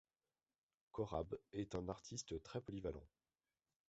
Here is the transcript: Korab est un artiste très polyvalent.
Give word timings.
Korab 0.93 1.35
est 1.53 1.75
un 1.75 1.87
artiste 1.87 2.41
très 2.41 2.59
polyvalent. 2.59 3.05